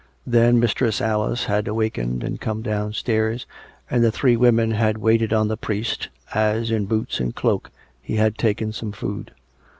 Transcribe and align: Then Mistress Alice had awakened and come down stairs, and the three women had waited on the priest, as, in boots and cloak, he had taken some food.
Then 0.25 0.59
Mistress 0.59 0.99
Alice 0.99 1.45
had 1.45 1.67
awakened 1.67 2.23
and 2.23 2.41
come 2.41 2.63
down 2.63 2.93
stairs, 2.93 3.45
and 3.87 4.03
the 4.03 4.11
three 4.11 4.35
women 4.35 4.71
had 4.71 4.97
waited 4.97 5.31
on 5.31 5.47
the 5.47 5.57
priest, 5.57 6.09
as, 6.33 6.71
in 6.71 6.87
boots 6.87 7.19
and 7.19 7.35
cloak, 7.35 7.69
he 8.01 8.15
had 8.15 8.35
taken 8.35 8.73
some 8.73 8.93
food. 8.93 9.31